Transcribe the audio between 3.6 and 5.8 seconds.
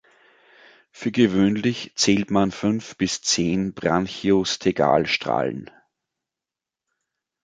Branchiostegalstrahlen.